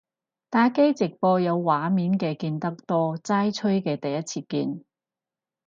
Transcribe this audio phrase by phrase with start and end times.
[0.49, 4.83] 打機直播有畫面嘅見得多，齋吹嘅第一次見